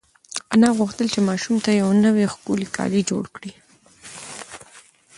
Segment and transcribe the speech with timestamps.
[0.55, 3.51] انا غوښتل چې ماشوم ته یو نوی او ښکلی کالي جوړ کړي.